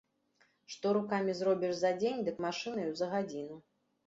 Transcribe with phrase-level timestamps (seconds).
[0.75, 3.61] Што рукамі зробіш за дзень, дык машынаю за гадзіну.